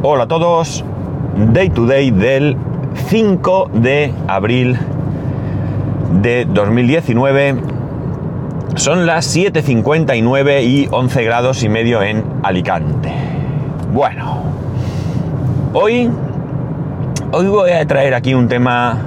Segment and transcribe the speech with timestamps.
[0.00, 0.84] Hola a todos,
[1.52, 2.56] Day to Day del
[3.08, 4.78] 5 de abril
[6.22, 7.56] de 2019.
[8.76, 13.12] Son las 7.59 y 11 grados y medio en Alicante.
[13.92, 14.44] Bueno,
[15.72, 16.08] hoy,
[17.32, 18.98] hoy voy a traer aquí un tema,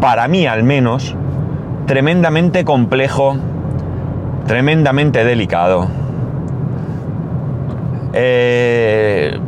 [0.00, 1.14] para mí al menos,
[1.86, 3.36] tremendamente complejo,
[4.48, 6.03] tremendamente delicado.
[8.16, 9.38] Eh,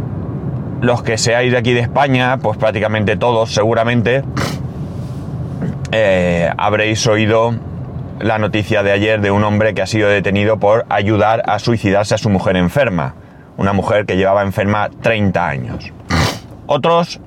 [0.80, 4.24] los que seáis de aquí de España, pues prácticamente todos seguramente,
[5.92, 7.54] eh, habréis oído
[8.20, 12.14] la noticia de ayer de un hombre que ha sido detenido por ayudar a suicidarse
[12.14, 13.14] a su mujer enferma.
[13.56, 15.92] Una mujer que llevaba enferma 30 años.
[16.66, 17.20] Otros,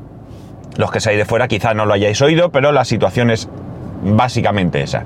[0.77, 3.48] los que seáis de fuera, quizás no lo hayáis oído, pero la situación es
[4.03, 5.05] básicamente esa.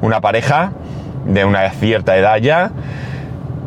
[0.00, 0.72] Una pareja
[1.26, 2.70] de una cierta edad ya,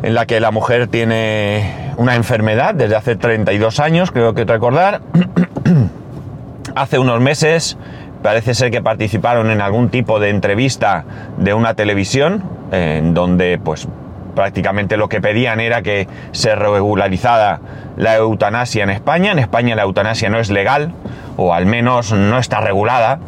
[0.02, 5.00] en la que la mujer tiene una enfermedad desde hace 32 años, creo que recordar.
[6.74, 7.76] hace unos meses
[8.22, 11.04] parece ser que participaron en algún tipo de entrevista
[11.38, 13.88] de una televisión, en donde pues
[14.34, 17.60] prácticamente lo que pedían era que se regularizara
[17.96, 19.32] la eutanasia en España.
[19.32, 20.92] En España la eutanasia no es legal,
[21.36, 23.18] o al menos no está regulada.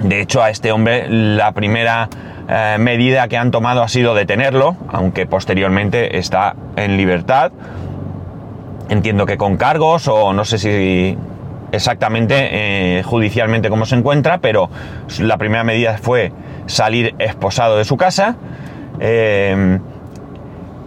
[0.00, 2.08] De hecho, a este hombre la primera
[2.48, 7.52] eh, medida que han tomado ha sido detenerlo, aunque posteriormente está en libertad.
[8.88, 11.16] Entiendo que con cargos o no sé si
[11.72, 12.34] exactamente
[12.98, 14.68] eh, judicialmente cómo se encuentra, pero
[15.18, 16.32] la primera medida fue
[16.66, 18.36] salir esposado de su casa.
[19.00, 19.78] Eh,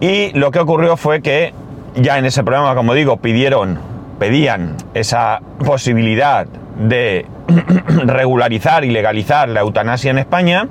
[0.00, 1.52] y lo que ocurrió fue que
[1.96, 3.78] ya en ese programa, como digo, pidieron,
[4.18, 6.46] pedían esa posibilidad
[6.78, 7.26] de
[8.04, 10.68] regularizar y legalizar la eutanasia en España.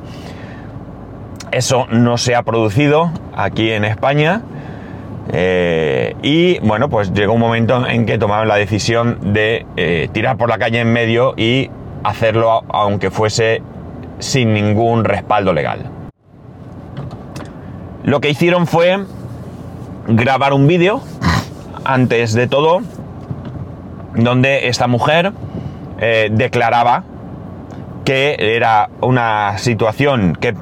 [1.51, 4.41] Eso no se ha producido aquí en España.
[5.31, 10.37] Eh, y bueno, pues llegó un momento en que tomaron la decisión de eh, tirar
[10.37, 11.69] por la calle en medio y
[12.03, 13.61] hacerlo aunque fuese
[14.19, 15.89] sin ningún respaldo legal.
[18.03, 19.03] Lo que hicieron fue
[20.07, 21.01] grabar un vídeo,
[21.83, 22.81] antes de todo,
[24.13, 25.33] donde esta mujer
[25.99, 27.03] eh, declaraba
[28.03, 30.53] que era una situación que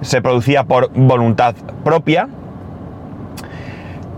[0.00, 2.28] se producía por voluntad propia.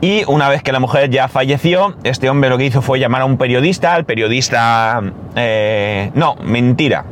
[0.00, 3.22] Y una vez que la mujer ya falleció, este hombre lo que hizo fue llamar
[3.22, 5.03] a un periodista, al periodista...
[5.34, 7.05] Eh, no, mentira.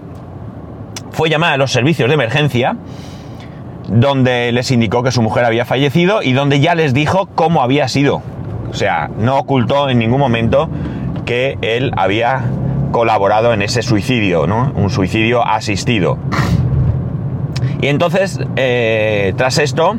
[1.11, 2.77] Fue llamar a los servicios de emergencia,
[3.89, 7.89] donde les indicó que su mujer había fallecido y donde ya les dijo cómo había
[7.89, 8.23] sido.
[8.71, 10.69] O sea, no ocultó en ningún momento
[11.25, 12.45] que él había
[12.93, 14.73] colaborado en ese suicidio, ¿no?
[14.77, 16.19] Un suicidio asistido.
[17.81, 19.97] Y entonces, eh, tras esto,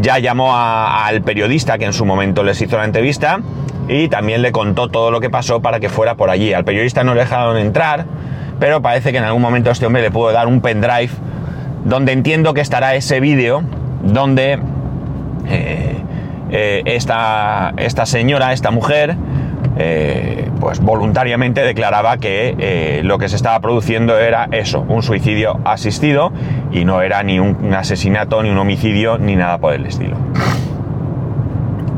[0.00, 3.40] ya llamó al periodista que en su momento les hizo la entrevista
[3.88, 6.52] y también le contó todo lo que pasó para que fuera por allí.
[6.52, 8.04] Al periodista no le dejaron entrar,
[8.60, 11.10] pero parece que en algún momento este hombre le pudo dar un pendrive
[11.84, 13.62] donde entiendo que estará ese vídeo
[14.02, 14.58] donde
[15.48, 15.96] eh,
[16.50, 19.16] eh, esta, esta señora, esta mujer,
[20.68, 26.30] pues voluntariamente declaraba que eh, lo que se estaba produciendo era eso, un suicidio asistido
[26.70, 30.18] y no era ni un, asesinato, ni un homicidio, ni nada por el estilo.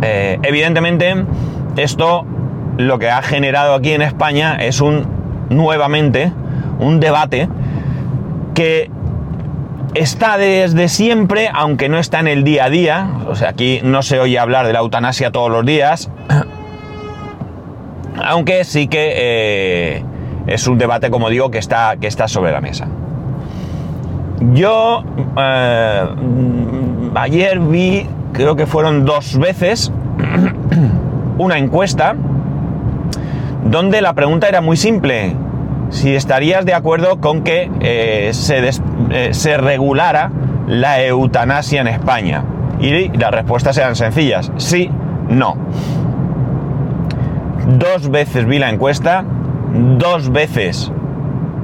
[0.02, 1.16] Eh, evidentemente,
[1.76, 2.24] esto
[2.76, 5.04] lo que ha generado aquí en España es un
[5.48, 6.32] nuevamente
[6.78, 7.48] un debate
[8.54, 8.88] que
[9.94, 13.10] está desde siempre, aunque no está en el día a día.
[13.26, 16.08] O sea, aquí no se oye hablar de la eutanasia todos los días
[18.24, 20.04] aunque sí que eh,
[20.46, 22.88] es un debate, como digo, que está, que está sobre la mesa.
[24.52, 25.04] Yo
[25.38, 26.04] eh,
[27.14, 29.92] ayer vi, creo que fueron dos veces,
[31.38, 32.16] una encuesta
[33.64, 35.34] donde la pregunta era muy simple.
[35.90, 38.70] Si estarías de acuerdo con que eh, se,
[39.32, 40.30] se regulara
[40.68, 42.44] la eutanasia en España.
[42.80, 44.50] Y las respuestas eran sencillas.
[44.56, 44.90] Sí,
[45.28, 45.56] no.
[47.78, 49.24] Dos veces vi la encuesta,
[49.96, 50.90] dos veces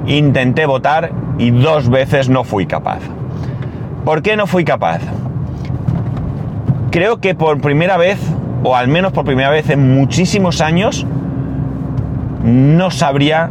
[0.07, 3.01] intenté votar y dos veces no fui capaz.
[4.05, 5.01] ¿Por qué no fui capaz?
[6.93, 8.21] Creo que por primera vez,
[8.63, 11.05] o al menos por primera vez en muchísimos años,
[12.45, 13.51] no sabría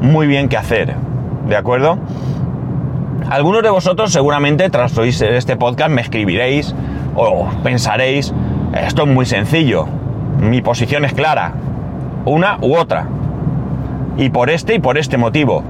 [0.00, 0.96] muy bien qué hacer.
[1.48, 1.98] ¿De acuerdo?
[3.30, 6.74] Algunos de vosotros seguramente tras oír este podcast me escribiréis
[7.14, 8.34] o pensaréis,
[8.74, 9.86] esto es muy sencillo,
[10.40, 11.54] mi posición es clara,
[12.24, 13.06] una u otra.
[14.16, 15.64] Y por este y por este motivo.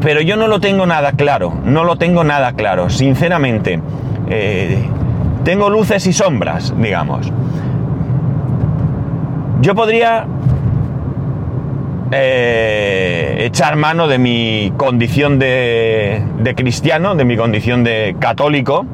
[0.00, 3.80] Pero yo no lo tengo nada claro, no lo tengo nada claro, sinceramente.
[4.28, 4.84] Eh,
[5.44, 7.32] tengo luces y sombras, digamos.
[9.60, 10.26] Yo podría
[12.12, 18.86] eh, echar mano de mi condición de, de cristiano, de mi condición de católico,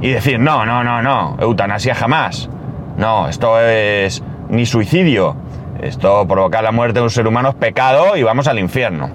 [0.00, 2.48] y decir, no, no, no, no, eutanasia jamás.
[2.96, 5.36] No, esto es ni suicidio.
[5.80, 9.10] Esto provocar la muerte de un ser humano es pecado y vamos al infierno.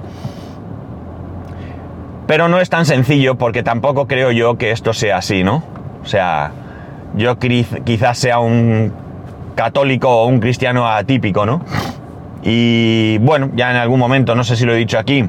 [2.25, 5.63] Pero no es tan sencillo porque tampoco creo yo que esto sea así, ¿no?
[6.03, 6.51] O sea,
[7.15, 8.91] yo quizás sea un
[9.55, 11.61] católico o un cristiano atípico, ¿no?
[12.41, 15.27] Y bueno, ya en algún momento, no sé si lo he dicho aquí,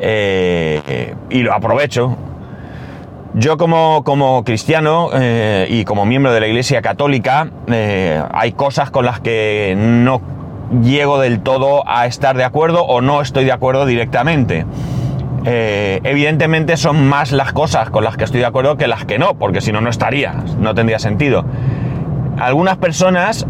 [0.00, 2.16] eh, y lo aprovecho.
[3.34, 8.90] Yo como, como cristiano eh, y como miembro de la Iglesia Católica, eh, hay cosas
[8.90, 10.22] con las que no
[10.82, 14.64] llego del todo a estar de acuerdo o no estoy de acuerdo directamente.
[15.44, 19.34] evidentemente son más las cosas con las que estoy de acuerdo que las que no,
[19.34, 21.44] porque si no, no estaría, no tendría sentido.
[22.38, 23.46] Algunas personas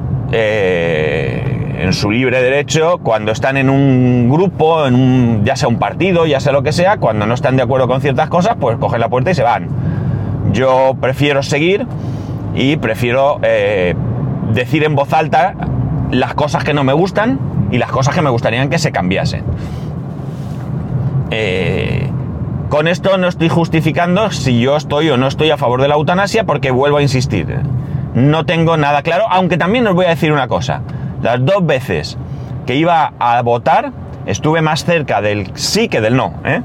[1.79, 6.27] en su libre derecho, cuando están en un grupo, en un, ya sea un partido,
[6.27, 9.01] ya sea lo que sea, cuando no están de acuerdo con ciertas cosas, pues cogen
[9.01, 9.69] la puerta y se van.
[10.53, 11.87] Yo prefiero seguir
[12.55, 13.95] y prefiero eh,
[14.53, 15.55] decir en voz alta
[16.11, 17.39] las cosas que no me gustan
[17.71, 19.45] y las cosas que me gustarían que se cambiasen.
[21.31, 22.11] Eh,
[22.69, 25.95] con esto no estoy justificando si yo estoy o no estoy a favor de la
[25.95, 27.61] eutanasia porque vuelvo a insistir.
[28.15, 30.81] No tengo nada claro, aunque también os voy a decir una cosa.
[31.23, 32.19] Las dos veces
[32.67, 33.93] que iba a votar,
[34.27, 36.63] estuve más cerca del sí que del no, ¿eh?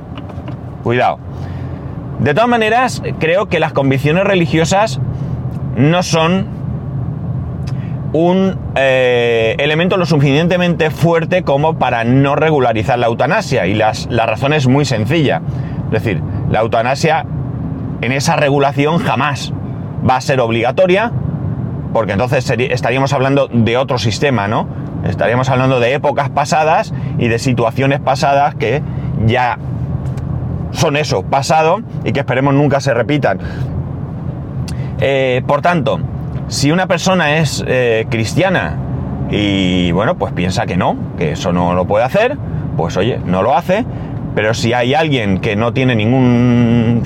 [0.84, 1.20] Cuidado.
[2.20, 5.00] De todas maneras, creo que las convicciones religiosas
[5.76, 6.46] no son
[8.14, 13.68] un eh, elemento lo suficientemente fuerte como para no regularizar la eutanasia.
[13.68, 15.42] Y las, la razón es muy sencilla.
[15.86, 17.26] Es decir, la eutanasia
[18.02, 19.54] en esa regulación jamás
[20.08, 21.12] va a ser obligatoria
[21.94, 24.68] porque entonces estaríamos hablando de otro sistema, ¿no?
[25.04, 28.82] Estaríamos hablando de épocas pasadas y de situaciones pasadas que
[29.26, 29.58] ya
[30.72, 33.40] son eso, pasado, y que esperemos nunca se repitan.
[35.00, 36.00] Eh, por tanto,
[36.48, 38.78] si una persona es eh, cristiana
[39.30, 42.38] y bueno, pues piensa que no, que eso no lo puede hacer,
[42.78, 43.86] pues oye, no lo hace,
[44.36, 47.02] pero si hay alguien que no tiene ningún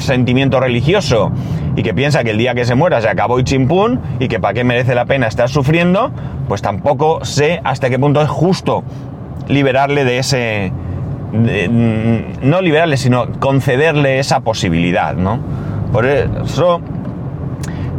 [0.00, 1.30] sentimiento religioso
[1.76, 4.40] y que piensa que el día que se muera se acabó y chimpún y que
[4.40, 6.10] para qué merece la pena estar sufriendo,
[6.48, 8.82] pues tampoco sé hasta qué punto es justo
[9.48, 10.72] liberarle de ese...
[11.30, 15.38] No liberarle, sino concederle esa posibilidad, ¿no?
[15.92, 16.80] Por eso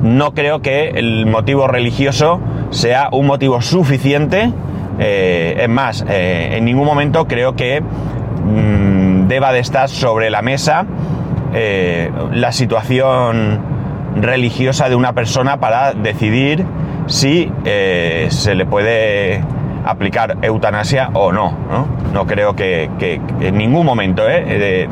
[0.02, 2.40] no creo que el motivo religioso
[2.72, 4.52] sea un motivo suficiente.
[5.00, 7.84] Eh, es más, eh, en ningún momento creo que
[8.50, 10.86] mm, deba de estar sobre la mesa
[11.54, 13.60] eh, la situación
[14.16, 16.64] religiosa de una persona para decidir
[17.08, 19.42] si eh, se le puede
[19.84, 21.54] aplicar eutanasia o no.
[22.14, 22.90] No, creo que,
[23.40, 24.88] en ningún momento eh,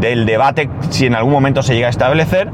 [0.00, 2.50] del debate, si en algún momento se llega a establecer,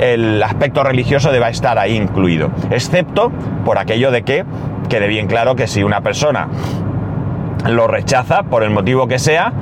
[0.00, 3.30] el aspecto religioso deba estar ahí incluido, excepto
[3.64, 4.44] por aquello de que
[4.88, 6.48] quede bien claro que si una persona
[7.66, 9.52] lo rechaza por el motivo que sea,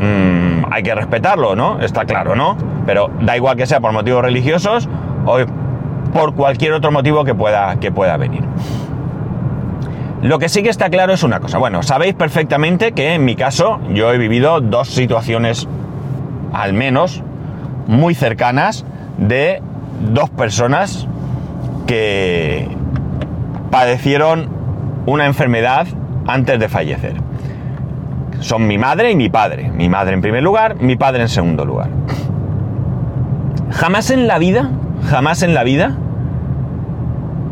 [0.00, 1.78] Mm, hay que respetarlo, ¿no?
[1.80, 2.56] Está claro, ¿no?
[2.86, 4.88] Pero da igual que sea por motivos religiosos
[5.26, 5.38] o
[6.14, 8.42] por cualquier otro motivo que pueda, que pueda venir.
[10.22, 11.58] Lo que sí que está claro es una cosa.
[11.58, 15.68] Bueno, sabéis perfectamente que en mi caso yo he vivido dos situaciones,
[16.52, 17.22] al menos,
[17.86, 18.86] muy cercanas
[19.18, 19.62] de
[20.12, 21.06] dos personas
[21.86, 22.68] que
[23.70, 24.48] padecieron
[25.06, 25.86] una enfermedad
[26.26, 27.14] antes de fallecer
[28.40, 29.70] son mi madre y mi padre.
[29.70, 31.88] Mi madre en primer lugar, mi padre en segundo lugar.
[33.70, 34.70] Jamás en la vida,
[35.08, 35.96] jamás en la vida,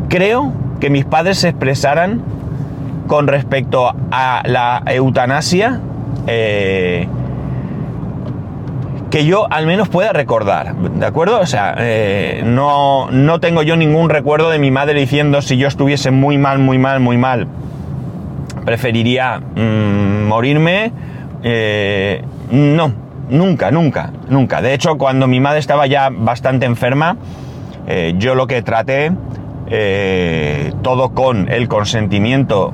[0.09, 2.21] creo que mis padres se expresaran
[3.07, 5.79] con respecto a la eutanasia
[6.27, 7.07] eh,
[9.09, 11.39] que yo al menos pueda recordar, ¿de acuerdo?
[11.39, 15.67] O sea, eh, no, no tengo yo ningún recuerdo de mi madre diciendo si yo
[15.67, 17.47] estuviese muy mal, muy mal, muy mal,
[18.69, 20.91] preferiría mm, morirme.
[21.41, 22.21] Eh,
[22.51, 22.93] no,
[23.27, 24.61] nunca, nunca, nunca.
[24.61, 27.17] De hecho, cuando mi madre estaba ya bastante enferma,
[27.87, 29.11] eh, yo lo que traté,
[29.71, 32.73] eh, todo con el consentimiento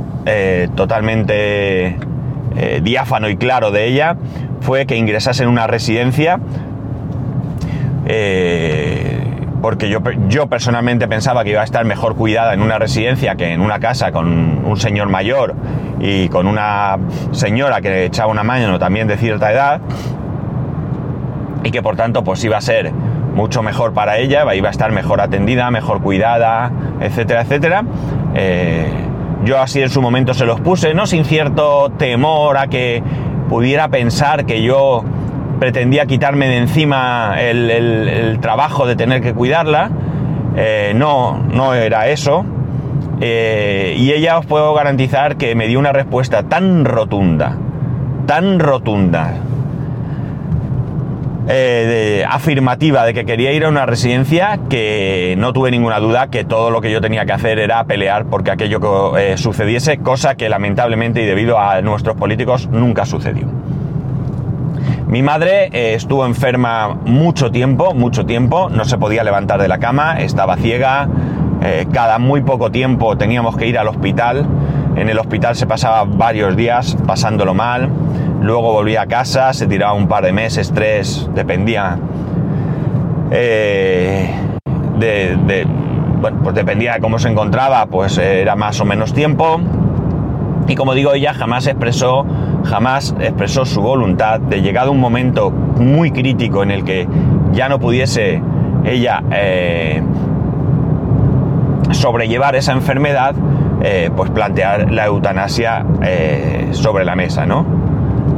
[0.76, 1.98] totalmente
[2.82, 4.18] diáfano y claro de ella,
[4.60, 6.40] fue que ingresase en una residencia
[9.62, 10.00] porque yo,
[10.30, 13.80] yo personalmente pensaba que iba a estar mejor cuidada en una residencia que en una
[13.80, 15.56] casa con un señor mayor
[16.00, 16.98] y con una
[17.32, 19.82] señora que echaba una mano también de cierta edad
[21.64, 24.92] y que por tanto pues iba a ser mucho mejor para ella, iba a estar
[24.92, 26.72] mejor atendida, mejor cuidada,
[27.02, 27.84] etcétera, etcétera.
[28.34, 28.88] Eh,
[29.44, 33.04] yo así en su momento se los puse, no sin cierto temor a que
[33.50, 35.04] pudiera pensar que yo
[35.60, 39.92] pretendía quitarme de encima el, trabajo de tener que cuidarla.
[40.56, 42.46] Eh, no, no era eso.
[43.22, 47.58] Eh, y ella os puedo garantizar que me dio una respuesta tan rotunda,
[48.26, 49.34] tan rotunda,
[51.48, 56.44] eh, afirmativa de que quería ir a una residencia que no tuve ninguna duda que
[56.44, 58.80] todo lo que yo tenía que hacer era pelear porque aquello
[59.16, 63.48] que, sucediese, cosa que lamentablemente y debido a nuestros políticos nunca sucedió.
[65.08, 69.78] Mi madre eh, estuvo enferma mucho tiempo, mucho tiempo, no se podía levantar de la
[69.78, 71.08] cama, estaba ciega,
[71.66, 74.46] eh, cada muy poco tiempo teníamos que ir al hospital,
[74.96, 77.90] en el hospital se pasaba varios días pasándolo mal,
[78.42, 81.98] luego volvía a casa, se tiraba un par de meses, tres, dependía
[83.32, 84.30] eh,
[85.00, 85.68] de,
[86.22, 89.60] bueno, pues dependía de cómo se encontraba, pues era más o menos tiempo.
[90.68, 92.26] Y como digo, ella jamás expresó
[92.66, 97.08] jamás expresó su voluntad de llegado un momento muy crítico en el que
[97.52, 98.42] ya no pudiese
[98.84, 100.02] ella eh,
[101.92, 103.36] sobrellevar esa enfermedad,
[103.82, 107.66] eh, pues plantear la eutanasia eh, sobre la mesa, ¿no?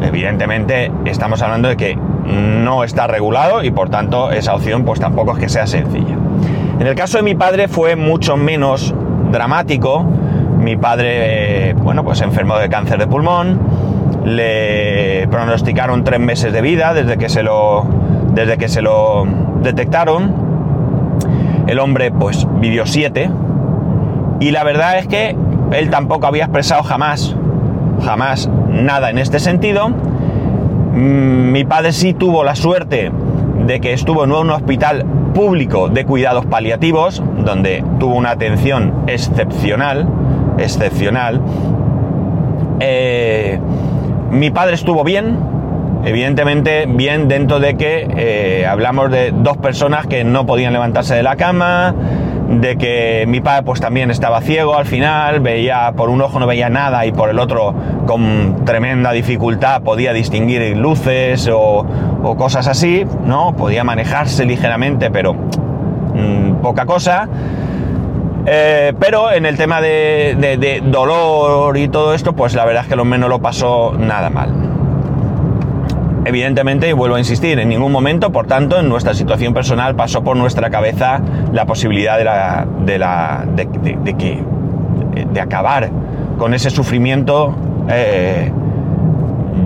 [0.01, 5.33] Evidentemente estamos hablando de que no está regulado y por tanto esa opción pues tampoco
[5.33, 6.15] es que sea sencilla.
[6.79, 8.93] En el caso de mi padre fue mucho menos
[9.31, 10.03] dramático.
[10.59, 13.59] Mi padre, bueno, pues enfermó de cáncer de pulmón,
[14.25, 17.85] le pronosticaron tres meses de vida desde que se lo,
[18.33, 19.25] desde que se lo
[19.61, 20.46] detectaron.
[21.67, 23.29] El hombre pues vivió siete.
[24.39, 25.35] Y la verdad es que
[25.71, 27.35] él tampoco había expresado jamás,
[28.03, 29.89] jamás nada en este sentido.
[29.89, 33.11] Mm, mi padre sí tuvo la suerte
[33.65, 40.07] de que estuvo en un hospital público de cuidados paliativos, donde tuvo una atención excepcional,
[40.57, 41.41] excepcional.
[42.79, 43.59] Eh,
[44.31, 45.37] mi padre estuvo bien,
[46.07, 51.23] evidentemente bien dentro de que eh, hablamos de dos personas que no podían levantarse de
[51.23, 51.93] la cama,
[52.49, 56.47] de que mi padre pues también estaba ciego al final, veía por un ojo no
[56.47, 61.85] veía nada y por el otro con tremenda dificultad podía distinguir luces o,
[62.37, 63.55] cosas así, ¿no?
[63.55, 67.27] Podía manejarse ligeramente, pero mm, poca cosa.
[68.49, 72.95] Eh, pero en el tema de, dolor y todo esto, pues la verdad es que
[72.95, 74.53] lo menos lo pasó nada mal.
[76.27, 80.25] Evidentemente, y vuelvo a insistir, en ningún momento, por tanto, en nuestra situación personal pasó
[80.25, 81.21] por nuestra cabeza
[81.53, 82.25] la posibilidad de,
[82.99, 84.43] la, de, que,
[85.31, 85.89] de acabar
[86.37, 87.55] con ese sufrimiento.
[87.89, 88.51] Eh,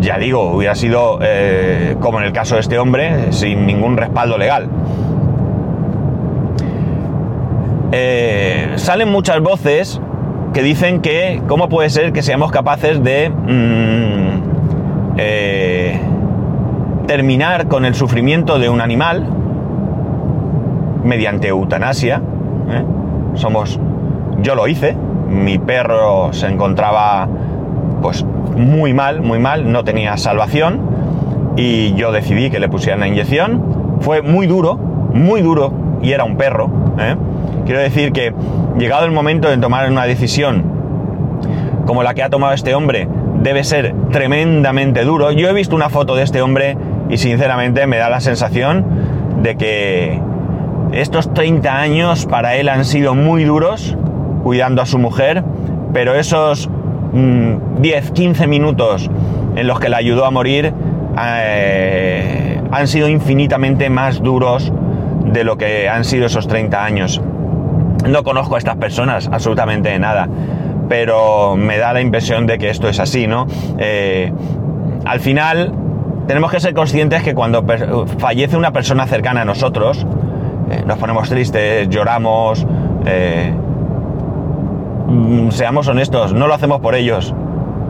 [0.02, 4.38] ya digo, hubiera sido eh, como en el caso de este hombre, sin ningún respaldo
[4.38, 4.70] legal.
[7.92, 10.00] Eh, salen muchas voces
[10.54, 14.42] que dicen que cómo puede ser que seamos capaces de mm,
[17.08, 19.28] terminar con el sufrimiento de un animal
[21.04, 22.22] mediante eutanasia.
[22.70, 22.84] ¿eh?
[23.36, 23.80] Somos,
[24.42, 24.96] yo lo hice,
[25.28, 27.28] mi perro se encontraba
[28.02, 30.82] pues muy mal, muy mal, no tenía salvación
[31.56, 33.98] y yo decidí que le pusieran la inyección.
[34.02, 36.70] Fue muy duro, muy duro y era un perro.
[37.66, 38.34] Quiero decir que
[38.78, 40.82] llegado el momento de tomar una decisión
[41.86, 43.08] como la que ha tomado este hombre,
[43.42, 45.32] debe ser tremendamente duro.
[45.32, 46.78] Yo he visto una foto de este hombre
[47.12, 48.86] y sinceramente me da la sensación
[49.44, 50.20] de que
[50.94, 53.98] estos 30 años para él han sido muy duros
[54.44, 55.44] cuidando a su mujer,
[55.94, 56.70] pero esos
[57.14, 59.10] 10, mm, 15 minutos
[59.56, 60.74] en los que la ayudó a morir
[61.22, 64.72] eh, han sido infinitamente más duros
[65.26, 67.22] de lo que han sido esos 30 años.
[68.08, 70.28] No conozco a estas personas absolutamente de nada,
[70.88, 73.48] pero me da la impresión de que esto es así, ¿no?
[73.78, 74.32] Eh,
[75.06, 75.74] al final,
[76.28, 77.66] tenemos que ser conscientes que cuando
[78.18, 80.06] fallece una persona cercana a nosotros,
[80.70, 82.66] eh, nos ponemos tristes, lloramos,
[83.06, 83.54] eh,
[85.08, 87.34] mm, seamos honestos, no lo hacemos por ellos,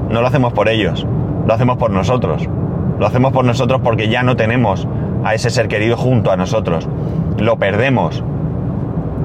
[0.09, 1.05] no lo hacemos por ellos,
[1.45, 2.47] lo hacemos por nosotros.
[2.99, 4.87] Lo hacemos por nosotros porque ya no tenemos
[5.23, 6.87] a ese ser querido junto a nosotros.
[7.39, 8.23] Lo perdemos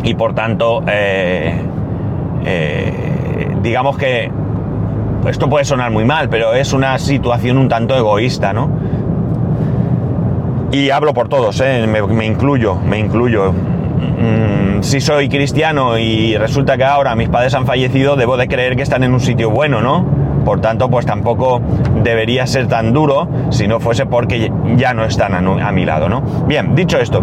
[0.03, 1.61] y por tanto, eh,
[3.63, 4.31] digamos que
[5.29, 8.71] esto puede sonar muy mal, pero es una situación un tanto egoísta, ¿no?
[10.73, 11.87] Y hablo por todos, ¿eh?
[11.87, 13.53] me, incluyo, me incluyo.
[13.53, 18.77] Mm, si soy cristiano y resulta que ahora mis padres han fallecido, debo de creer
[18.77, 20.05] que están en un sitio bueno, ¿no?
[20.45, 21.61] Por tanto, pues tampoco
[22.03, 26.23] debería ser tan duro si no fuese porque ya no están a mi lado, ¿no?
[26.47, 27.21] Bien, dicho esto,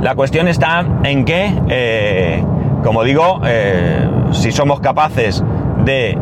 [0.00, 2.44] la cuestión está en que, eh,
[2.82, 5.42] como digo, eh, si somos capaces
[5.84, 6.18] de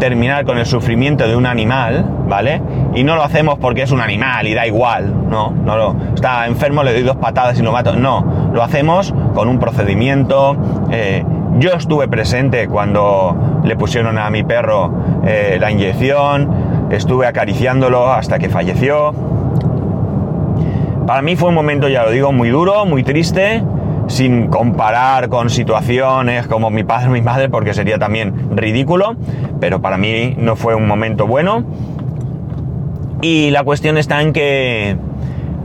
[0.00, 2.60] terminar con el sufrimiento de un animal, ¿vale?
[2.96, 6.48] Y no lo hacemos porque es un animal y da igual, no, no lo, está
[6.48, 10.56] enfermo, le doy dos patadas y lo mato, no, lo hacemos con un procedimiento.
[10.90, 11.24] Eh,
[11.58, 14.92] yo estuve presente cuando le pusieron a mi perro
[15.22, 19.12] la inyección, estuve acariciándolo hasta que falleció.
[21.06, 23.62] Para mí fue un momento, ya lo digo, muy duro, muy triste,
[24.10, 29.14] sin comparar con situaciones como mi padre o mi madre, porque sería también ridículo,
[29.60, 31.64] pero para mí no fue un momento bueno.
[33.22, 34.96] Y la cuestión está en que,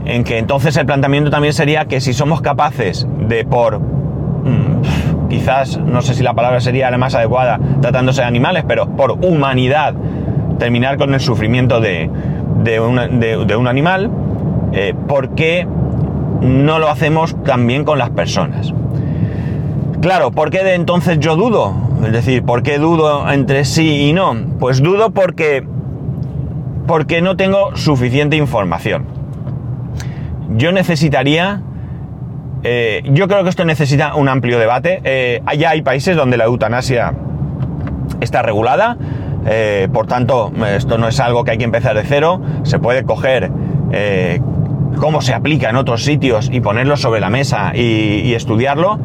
[0.04, 5.78] en que entonces el planteamiento también sería que si somos capaces de por, mm, quizás,
[5.78, 9.94] no sé si la palabra sería la más adecuada tratándose de animales, pero por humanidad,
[10.58, 12.08] terminar con el sufrimiento de,
[12.62, 14.10] de, un animal,
[14.72, 15.66] eh, ¿por qué
[16.46, 18.72] no lo hacemos también con las personas.
[20.00, 21.74] Claro, ¿por qué de entonces yo dudo?
[22.04, 24.36] Es decir, ¿por qué dudo entre sí y no?
[24.60, 25.66] Pues dudo porque,
[26.86, 29.06] porque no tengo suficiente información.
[30.56, 31.62] Yo necesitaría...
[32.62, 35.00] Eh, yo creo que esto necesita un amplio debate.
[35.04, 37.12] Eh, allá hay países donde la eutanasia
[38.20, 38.96] está regulada.
[39.46, 42.40] Eh, por tanto, esto no es algo que hay que empezar de cero.
[42.62, 43.50] Se puede coger
[44.98, 48.98] cómo se aplica en otros sitios y ponerlo sobre la mesa y, estudiarlo.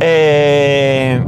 [0.00, 1.22] Eh,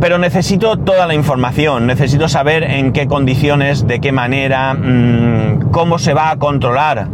[0.00, 5.98] pero necesito toda la información, necesito saber en qué condiciones, de qué manera, mm, cómo
[5.98, 7.08] se va a controlar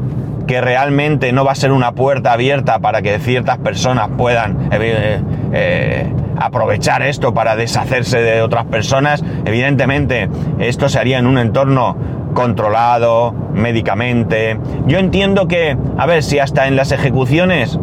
[0.50, 5.20] que realmente no va a ser una puerta abierta para que ciertas personas puedan eh,
[5.52, 9.22] eh, aprovechar esto para deshacerse de otras personas.
[9.44, 11.96] Evidentemente, esto se haría en un entorno
[12.34, 14.58] controlado médicamente.
[14.86, 17.78] Yo entiendo que, a ver, si hasta en las ejecuciones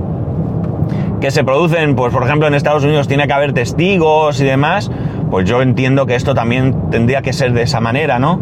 [1.20, 4.92] que se producen, pues por ejemplo en Estados Unidos tiene que haber testigos y demás,
[5.30, 8.40] pues yo entiendo que esto también tendría que ser de esa manera, ¿no?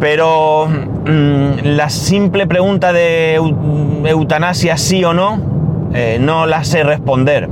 [0.00, 3.34] Pero mm, la simple pregunta de
[4.04, 5.40] eutanasia sí o no,
[5.92, 7.48] eh, no la sé responder.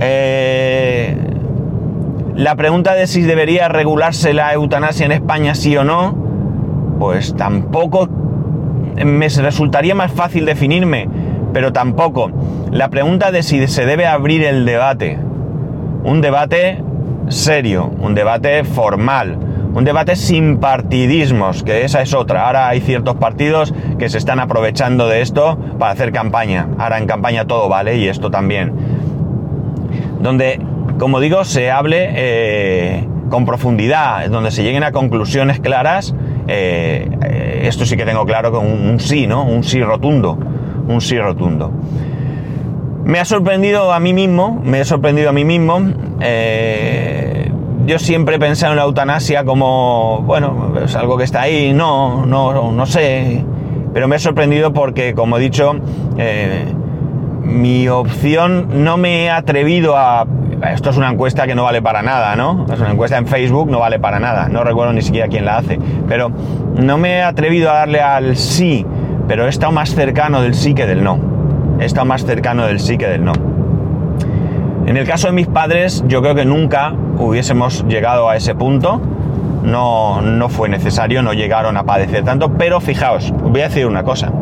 [0.00, 1.16] Eh,
[2.34, 6.29] la pregunta de si debería regularse la eutanasia en España sí o no,
[7.00, 8.08] pues tampoco
[9.02, 11.08] me resultaría más fácil definirme,
[11.50, 12.30] pero tampoco.
[12.70, 15.18] La pregunta de si se debe abrir el debate,
[16.04, 16.84] un debate
[17.28, 19.38] serio, un debate formal,
[19.72, 22.46] un debate sin partidismos, que esa es otra.
[22.46, 26.68] Ahora hay ciertos partidos que se están aprovechando de esto para hacer campaña.
[26.78, 28.74] Ahora en campaña todo vale y esto también.
[30.20, 30.60] Donde,
[30.98, 36.14] como digo, se hable eh, con profundidad, donde se lleguen a conclusiones claras
[36.48, 39.44] eh, eh, esto sí que tengo claro que un, sí, ¿no?
[39.44, 40.38] Un sí rotundo,
[40.88, 41.72] un sí rotundo.
[43.04, 45.80] Me ha sorprendido a mí mismo, me he sorprendido a mí mismo.
[46.20, 47.50] Eh,
[47.86, 52.26] yo siempre he pensado en la eutanasia como, bueno, es algo que está ahí, no,
[52.26, 53.44] no, no sé.
[53.92, 55.74] Pero me he sorprendido porque, como he dicho,
[57.42, 60.26] mi opción no me he atrevido a
[60.68, 62.66] esto es una encuesta que no vale para nada, ¿no?
[62.70, 64.48] Es una encuesta en Facebook, no vale para nada.
[64.48, 65.78] No recuerdo ni siquiera quién la hace.
[66.06, 66.30] Pero
[66.76, 68.86] no me he atrevido a darle al sí,
[69.26, 71.18] pero he estado más cercano del sí que del no.
[71.80, 73.32] He estado más cercano del sí que del no.
[74.86, 79.00] En el caso de mis padres, yo creo que nunca hubiésemos llegado a ese punto.
[79.62, 84.02] No, no fue necesario, no llegaron a padecer tanto, pero fijaos, voy a decir una
[84.04, 84.32] cosa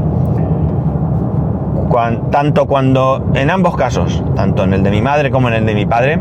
[2.30, 5.74] tanto cuando, en ambos casos, tanto en el de mi madre como en el de
[5.74, 6.18] mi padre,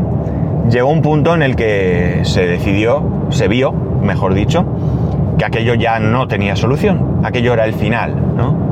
[0.70, 4.64] llegó un punto en el que se decidió, se vio, mejor dicho,
[5.38, 8.68] que aquello ya no tenía solución, aquello era el final, ¿no?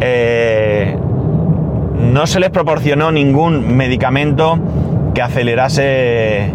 [0.00, 0.96] Eh,
[2.12, 4.58] no se les proporcionó ningún medicamento
[5.14, 6.52] que acelerase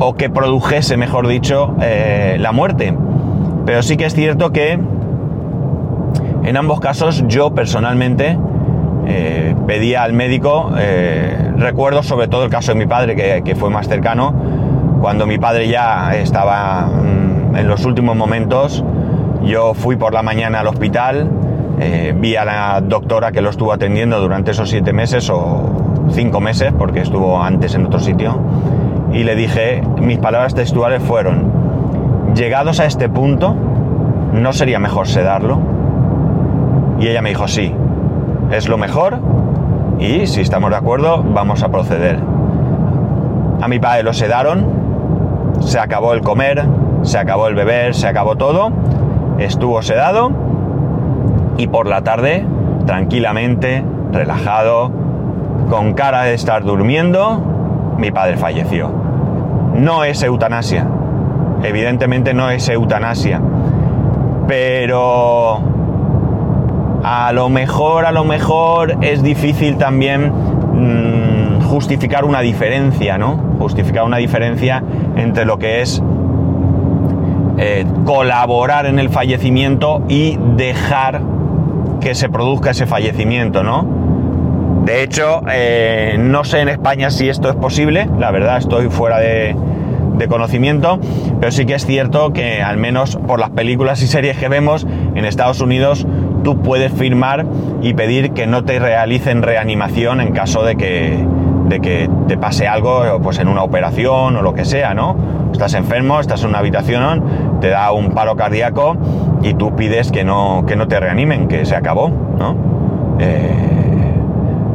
[0.00, 2.94] o que produjese, mejor dicho, eh, la muerte.
[3.66, 4.78] Pero sí que es cierto que
[6.48, 8.38] en ambos casos yo personalmente
[9.06, 13.68] eh, pedía al médico, eh, recuerdo sobre todo el caso de mi padre que, fue
[13.68, 14.32] más cercano,
[15.02, 18.82] cuando mi padre ya estaba mm, en los últimos momentos,
[19.42, 21.28] yo fui por la mañana al hospital,
[21.80, 26.40] eh, vi a la doctora que lo estuvo atendiendo durante esos siete meses o cinco
[26.40, 28.40] meses, porque estuvo antes en otro sitio,
[29.12, 33.54] y le dije, mis palabras textuales fueron, llegados a este punto,
[34.32, 35.77] ¿no sería mejor sedarlo?
[36.98, 37.74] Y ella me dijo, sí,
[38.50, 39.18] es lo mejor
[39.98, 42.18] y si estamos de acuerdo vamos a proceder.
[43.60, 44.66] A mi padre lo sedaron,
[45.60, 46.64] se acabó el comer,
[47.02, 48.70] se acabó el beber, se acabó todo,
[49.38, 50.30] estuvo sedado
[51.56, 52.46] y por la tarde,
[52.86, 54.90] tranquilamente, relajado,
[55.68, 57.42] con cara de estar durmiendo,
[57.98, 58.90] mi padre falleció.
[59.74, 60.86] No es eutanasia,
[61.62, 63.40] evidentemente no es eutanasia,
[64.46, 65.60] pero
[67.02, 73.36] a lo mejor, a lo mejor es difícil también mm, justificar una diferencia, ¿no?
[73.58, 74.82] Justificar una diferencia
[75.16, 76.02] entre lo que es
[77.58, 81.20] eh, colaborar en el fallecimiento y dejar
[82.00, 83.86] que se produzca ese fallecimiento, ¿no?
[84.84, 89.18] De hecho, eh, no sé en España si esto es posible, la verdad estoy fuera
[89.18, 89.54] de,
[90.18, 90.98] de conocimiento,
[91.40, 94.86] pero sí que es cierto que al menos por las películas y series que vemos
[95.14, 96.06] en Estados Unidos
[96.42, 97.46] tú puedes firmar
[97.82, 101.24] y pedir que no te realicen reanimación en caso de que,
[101.68, 105.16] de que te pase algo pues en una operación o lo que sea, ¿no?
[105.52, 108.96] Estás enfermo, estás en una habitación, te da un paro cardíaco
[109.42, 112.56] y tú pides que no, que no te reanimen, que se acabó, ¿no?
[113.18, 113.68] Eh,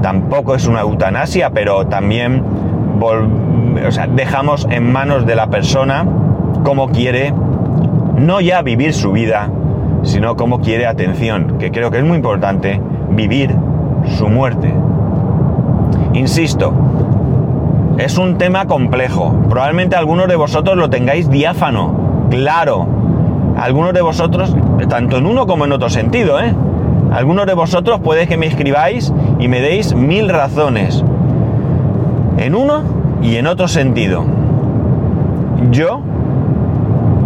[0.02, 2.44] tampoco es una eutanasia, pero también
[3.02, 6.06] o sea, dejamos en manos de la persona
[6.64, 7.34] cómo quiere
[8.18, 9.50] no ya vivir su vida,
[10.04, 13.56] sino cómo quiere atención, que creo que es muy importante vivir
[14.18, 14.74] su muerte.
[16.14, 16.74] Insisto,
[17.98, 19.34] es un tema complejo.
[19.50, 22.88] Probablemente algunos de vosotros lo tengáis diáfano, claro.
[23.58, 24.56] Algunos de vosotros,
[24.90, 26.54] tanto en uno como en otro sentido, ¿eh?
[27.12, 31.04] Algunos de vosotros puede que me escribáis y me deis mil razones.
[32.38, 32.82] En uno
[33.22, 34.26] y en otro sentido.
[35.70, 36.02] Yo,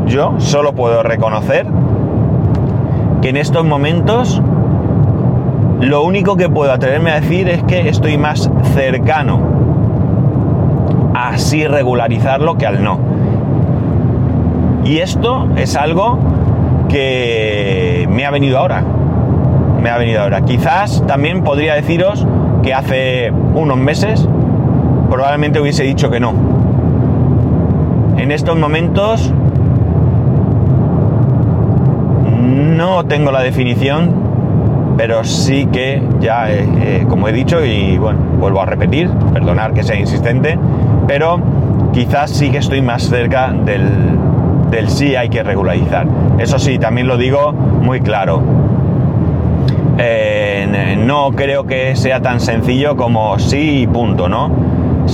[0.06, 1.66] yo solo puedo reconocer
[3.28, 4.42] en estos momentos
[5.82, 9.40] lo único que puedo atreverme a decir es que estoy más cercano
[11.14, 13.00] a así regularizarlo que al no.
[14.86, 16.18] Y esto es algo
[16.90, 18.84] que me ha venido ahora.
[19.82, 20.42] Me ha venido ahora.
[20.42, 22.26] Quizás también podría deciros
[22.64, 24.28] que hace unos meses
[25.10, 26.34] probablemente hubiese dicho que no.
[28.18, 29.34] En estos momentos
[32.78, 36.48] no tengo la definición, pero sí que ya,
[37.10, 40.58] como he dicho, y bueno, vuelvo a repetir, perdonar que sea insistente,
[41.08, 41.40] pero
[41.92, 43.90] quizás sí que estoy más cerca del,
[44.70, 46.08] del sí hay que regularizar.
[46.38, 48.42] Eso sí, también lo digo muy claro.
[49.98, 54.52] Eh, no creo que sea tan sencillo como sí y punto, ¿no?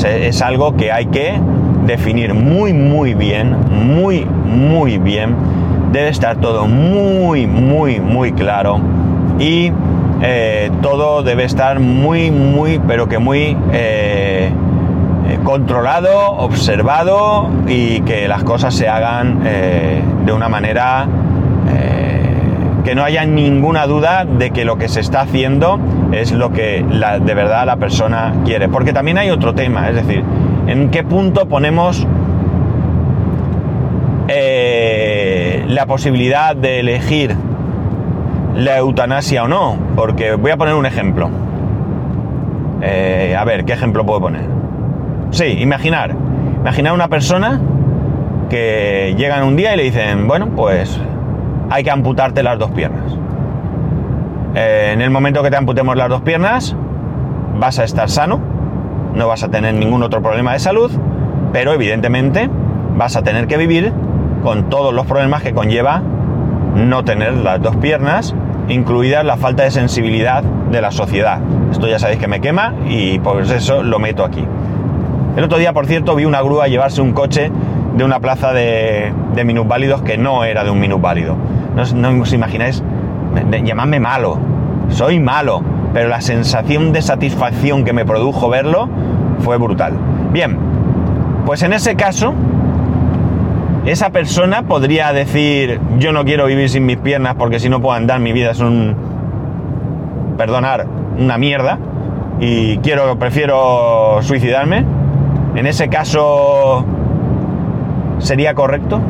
[0.03, 1.39] es algo que hay que
[1.85, 5.35] definir muy, muy bien, muy, muy bien.
[5.93, 8.79] Debe estar todo muy, muy, muy claro.
[9.37, 9.71] Y
[10.23, 14.49] eh, todo debe estar muy, muy, pero que muy eh,
[15.29, 21.07] eh, controlado, observado y que las cosas se hagan de una manera
[22.83, 25.79] que no haya ninguna duda de que lo que se está haciendo
[26.11, 28.67] es lo que de verdad la persona quiere.
[28.67, 30.23] Porque también hay otro tema, es decir,
[30.65, 32.07] en qué punto ponemos
[34.27, 37.35] eh, la posibilidad de elegir
[38.55, 39.77] la eutanasia o no.
[39.95, 41.29] Porque voy a poner un ejemplo.
[42.81, 44.45] Eh, a ver, ¿qué ejemplo puedo poner?
[45.31, 46.15] Sí, imaginar.
[46.61, 47.59] Imaginar una persona
[48.49, 50.99] que llegan un día y le dicen, bueno, pues
[51.69, 53.17] hay que amputarte las dos piernas.
[54.55, 56.75] Eh, en el momento que te amputemos las dos piernas,
[57.57, 58.39] vas a estar sano,
[59.15, 60.91] no vas a tener ningún otro problema de salud,
[61.51, 62.49] pero evidentemente
[62.95, 63.91] vas a tener que vivir
[64.43, 66.01] con todos los problemas que conlleva
[66.75, 68.35] no tener las dos piernas,
[68.67, 71.39] incluida la falta de sensibilidad de la sociedad.
[71.71, 74.45] Esto ya sabéis que me quema y por eso lo meto aquí.
[75.35, 77.51] El otro día, por cierto, vi una grúa llevarse un coche
[77.95, 81.35] de una plaza de, de minusválidos que no era de un minusválido
[81.75, 82.83] no, os imagináis,
[83.63, 84.37] llamadme malo,
[84.89, 85.61] soy malo,
[85.93, 88.87] pero la sensación de satisfacción que me produjo verlo
[89.39, 89.93] fue brutal.
[90.31, 90.57] Bien,
[91.45, 92.33] pues en ese caso,
[93.85, 97.95] esa persona podría decir, yo no quiero vivir sin mis piernas porque si no puedo
[97.95, 98.95] andar, mi vida es un,
[100.37, 100.85] perdonar,
[101.17, 101.77] una mierda,
[102.39, 104.85] y quiero, prefiero suicidarme.
[105.55, 106.85] En ese caso,
[108.19, 109.01] ¿sería correcto?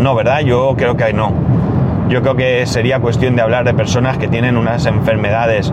[0.00, 0.40] No, ¿verdad?
[0.40, 1.30] Yo creo que no.
[2.08, 5.70] Yo creo que sería cuestión de hablar de personas que tienen unas enfermedades,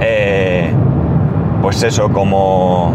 [0.00, 0.72] eh,
[1.62, 2.92] pues eso, como,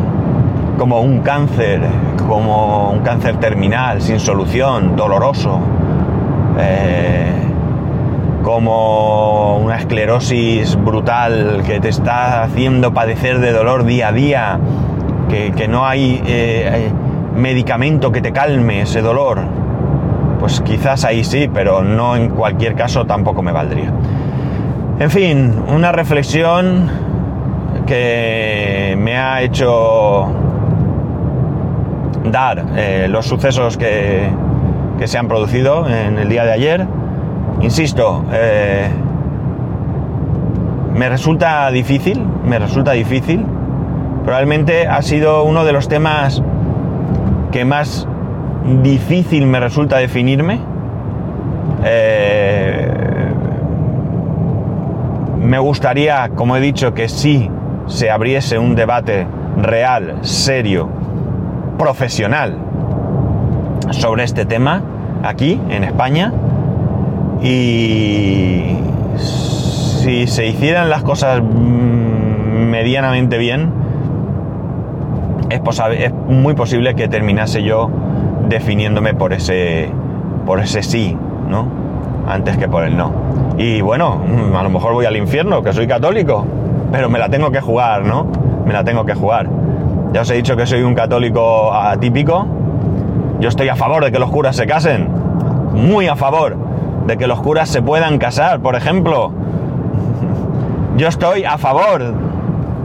[0.77, 1.81] como un cáncer,
[2.27, 5.59] como un cáncer terminal, sin solución, doloroso,
[6.59, 7.31] eh,
[8.43, 14.59] como una esclerosis brutal que te está haciendo padecer de dolor día a día,
[15.29, 16.91] que, no hay eh,
[17.35, 19.65] medicamento que te calme ese dolor
[20.45, 23.91] pues quizás ahí sí, pero no en cualquier caso tampoco me valdría.
[24.99, 26.87] En fin, una reflexión
[27.87, 30.27] que me ha hecho
[32.31, 34.29] dar eh, los sucesos que,
[34.97, 36.87] que, se han producido en el día de ayer.
[37.61, 38.89] Insisto, eh,
[40.93, 43.45] me resulta difícil, me resulta difícil.
[44.23, 46.41] Probablemente ha sido uno de los temas
[47.51, 48.07] que más
[48.81, 50.59] difícil me resulta definirme.
[51.83, 52.91] Eh,
[55.39, 57.49] me gustaría, como he dicho, que sí
[57.87, 60.89] se abriese un debate real, serio,
[61.77, 62.57] profesional
[63.91, 64.81] sobre este tema
[65.23, 66.31] aquí en España
[67.41, 68.77] y
[69.17, 73.71] si se hicieran las cosas medianamente bien
[75.49, 77.89] es, muy posible que terminase yo
[78.47, 79.89] definiéndome por ese
[80.45, 81.17] por ese sí,
[81.49, 81.67] ¿no?
[82.27, 83.11] Antes que por el no.
[83.57, 84.21] Y bueno,
[84.55, 86.45] a lo mejor voy al infierno, que soy católico,
[86.91, 88.27] pero me la tengo que jugar, ¿no?
[88.65, 89.47] Me la tengo que jugar.
[90.15, 92.47] Ya os he dicho que soy un católico atípico.
[93.41, 95.09] Yo estoy a favor de que los curas se casen.
[95.73, 96.55] Muy a favor
[97.05, 99.33] de que los curas se puedan casar, por ejemplo.
[100.95, 102.13] Yo estoy a favor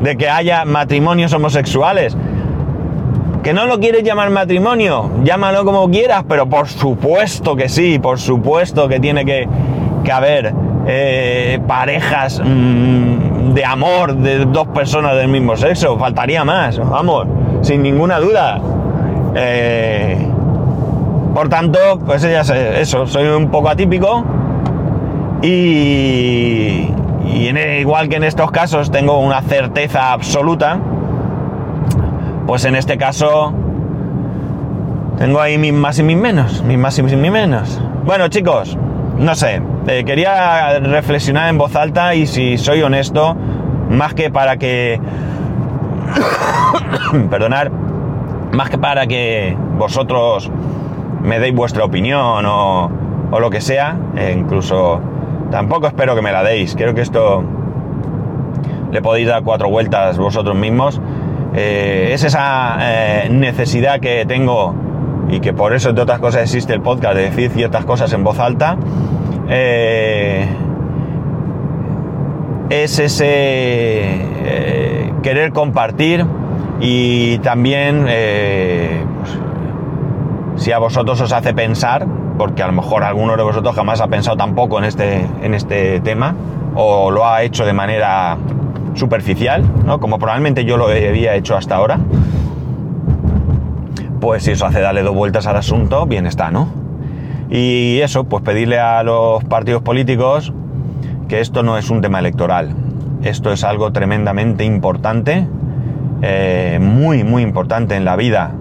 [0.02, 2.16] de que haya matrimonios homosexuales.
[3.44, 8.18] Que no lo quieres llamar matrimonio, llámalo como quieras, pero por supuesto que sí, por
[8.18, 9.48] supuesto que tiene que,
[10.10, 10.52] haber
[10.88, 17.26] eh, parejas mm, de amor de dos personas del mismo sexo, faltaría más, vamos,
[17.62, 18.60] sin ninguna duda.
[19.34, 20.26] Eh,
[21.34, 24.24] por tanto, pues ya sé, eso, soy un poco atípico
[25.42, 26.88] y,
[27.24, 30.78] y igual que en estos casos tengo una certeza absoluta,
[32.46, 33.52] pues en este caso
[35.18, 37.80] tengo ahí mis más y mis menos, mis más y mis menos.
[38.04, 38.76] Bueno chicos,
[39.18, 43.36] no sé, eh, quería reflexionar en voz alta y si soy honesto,
[43.90, 45.00] más que para que...
[47.30, 47.70] perdonar,
[48.52, 50.50] más que para que vosotros
[51.22, 52.90] me deis vuestra opinión o,
[53.38, 55.00] lo que sea, e incluso
[55.50, 57.44] tampoco espero que me la deis, creo que esto
[58.90, 61.00] le podéis dar cuatro vueltas vosotros mismos.
[61.54, 64.74] Eh, es esa eh, necesidad que tengo
[65.30, 68.24] y que por eso, entre otras cosas, existe el podcast de decir ciertas cosas en
[68.24, 68.76] voz alta.
[69.50, 70.46] Eh,
[72.70, 74.26] es ese
[75.22, 76.24] querer compartir
[76.80, 79.38] y también pues,
[80.62, 82.06] si a vosotros os hace pensar,
[82.38, 86.00] porque a lo mejor alguno de vosotros jamás ha pensado tampoco en este, en este
[86.00, 86.34] tema,
[86.74, 88.38] o lo ha hecho de manera
[88.94, 90.00] superficial, ¿no?
[90.00, 91.98] Como probablemente yo lo había hecho hasta ahora,
[94.20, 96.79] pues si eso hace darle dos vueltas al asunto, bien está, ¿no?
[97.50, 100.52] Y eso, pues pedirle a los partidos políticos
[101.28, 102.74] que esto no es un tema electoral,
[103.22, 105.46] esto es algo tremendamente importante,
[106.22, 108.52] eh, muy, muy importante en la vida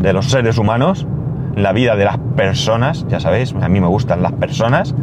[0.00, 1.06] de los seres humanos,
[1.56, 4.94] en la vida de las personas, ya sabéis, a mí me gustan las personas,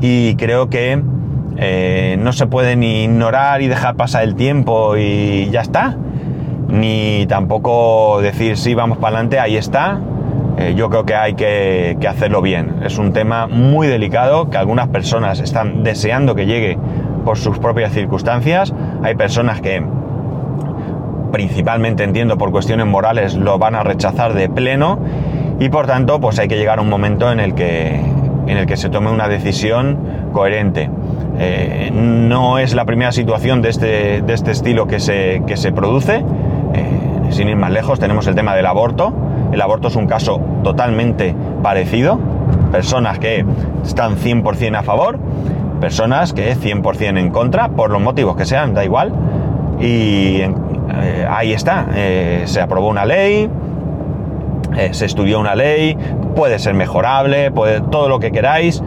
[0.00, 1.02] y creo que
[1.56, 5.96] eh, no se puede ni ignorar y dejar pasar el tiempo y ya está.
[6.68, 10.00] Ni tampoco decir sí, vamos para adelante, ahí está.
[10.58, 12.82] Eh, yo creo que hay que, hacerlo bien.
[12.84, 16.78] Es un tema muy delicado que algunas personas están deseando que llegue
[17.24, 18.74] por sus propias circunstancias.
[19.02, 19.82] Hay personas que,
[21.32, 24.98] principalmente entiendo por cuestiones morales, lo van a rechazar de pleno
[25.58, 27.94] y por tanto pues hay que llegar a un momento en el que,
[28.46, 29.98] en el que se tome una decisión
[30.32, 30.90] coherente.
[31.38, 35.72] Eh, no es la primera situación de este, de este estilo que se, que se
[35.72, 36.24] produce.
[36.74, 39.12] Eh, sin ir más lejos, tenemos el tema del aborto.
[39.52, 42.18] El aborto es un caso totalmente parecido.
[42.70, 43.44] Personas que
[43.84, 45.18] están 100% a favor,
[45.80, 49.12] personas que 100% en contra, por los motivos que sean, da igual.
[49.80, 51.86] Y eh, ahí está,
[52.44, 53.50] se aprobó una ley,
[54.92, 55.96] se estudió una ley,
[56.34, 58.82] puede ser mejorable, puede, todo lo que queráis,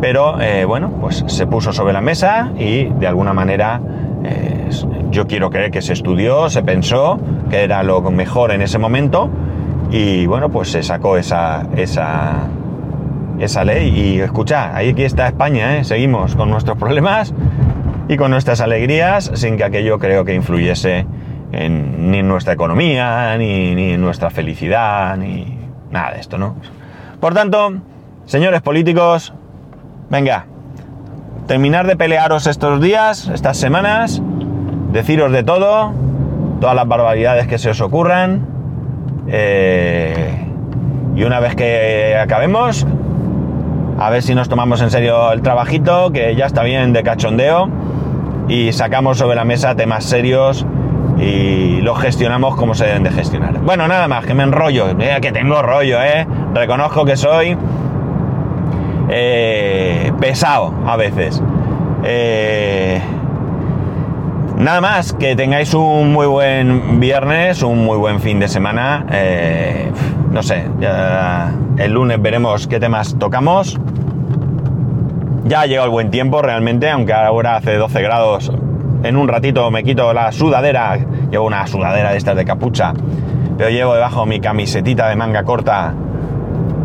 [0.00, 3.80] pero eh, bueno, pues se puso sobre la mesa y de alguna manera
[4.24, 4.68] eh,
[5.10, 7.18] yo quiero creer que se estudió, se pensó
[7.50, 9.28] que era lo mejor en ese momento
[9.90, 12.34] y bueno, pues se sacó esa, esa,
[13.38, 15.84] esa ley y escucha, ahí aquí está España, ¿eh?
[15.84, 17.34] seguimos con nuestros problemas
[18.08, 21.06] y con nuestras alegrías sin que aquello creo que influyese
[21.52, 25.58] en, ni en nuestra economía, ni, ni en nuestra felicidad, ni
[25.90, 26.56] nada de esto, ¿no?
[27.20, 27.74] Por tanto,
[28.26, 29.34] señores políticos,
[30.10, 30.46] Venga,
[31.46, 34.20] terminar de pelearos estos días, estas semanas,
[34.90, 35.92] deciros de todo,
[36.60, 38.59] todas las barbaridades que se os ocurran.
[39.32, 40.46] Eh,
[41.14, 42.86] y una vez que acabemos,
[43.98, 47.68] A ver si nos tomamos en serio el trabajito, que ya está bien de cachondeo,
[48.48, 50.64] y sacamos sobre la mesa temas serios
[51.18, 53.58] y los gestionamos como se deben de gestionar.
[53.58, 56.26] Bueno, nada más, que me enrollo, eh, que tengo rollo, ¿eh?
[56.54, 57.58] Reconozco que soy
[59.10, 61.42] eh, pesado a veces.
[62.02, 63.02] Eh,
[64.60, 69.06] nada más, que tengáis un muy buen viernes, un muy buen fin de semana.
[69.10, 69.90] Eh,
[70.30, 70.66] no sé,
[71.78, 73.78] el lunes veremos qué temas tocamos.
[75.44, 78.52] Ya ha llegado el buen tiempo realmente, aunque ahora hace 12 grados.
[79.02, 80.98] En un ratito me quito la sudadera,
[81.30, 82.92] llevo una sudadera de estas de capucha,
[83.56, 85.94] pero llevo debajo mi camisetita de manga corta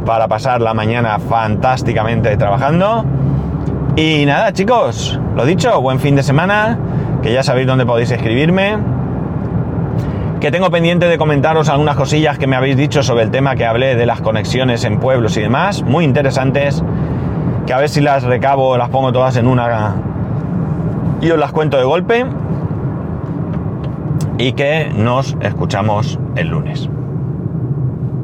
[0.05, 3.03] para pasar la mañana fantásticamente trabajando.
[3.97, 6.77] Y nada, chicos, lo dicho, buen fin de semana,
[7.25, 8.77] que ya sabéis dónde podéis escribirme.
[10.39, 13.65] Que tengo pendiente de comentaros algunas cosillas que me habéis dicho sobre el tema que
[13.65, 16.83] hablé de las conexiones en pueblos y demás, muy interesantes.
[17.65, 19.95] Que a ver si las recabo, las pongo todas en una
[21.19, 22.27] y os las cuento de golpe.
[24.37, 26.87] Y que nos escuchamos el lunes.